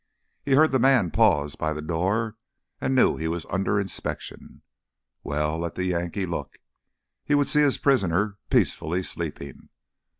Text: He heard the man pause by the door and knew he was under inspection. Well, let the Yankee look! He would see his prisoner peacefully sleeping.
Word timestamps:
He 0.41 0.53
heard 0.53 0.71
the 0.71 0.79
man 0.79 1.11
pause 1.11 1.55
by 1.55 1.73
the 1.73 1.81
door 1.83 2.35
and 2.79 2.95
knew 2.95 3.17
he 3.17 3.27
was 3.27 3.45
under 3.51 3.79
inspection. 3.79 4.63
Well, 5.23 5.59
let 5.59 5.75
the 5.75 5.85
Yankee 5.85 6.25
look! 6.25 6.57
He 7.23 7.35
would 7.35 7.47
see 7.47 7.61
his 7.61 7.77
prisoner 7.77 8.39
peacefully 8.49 9.03
sleeping. 9.03 9.69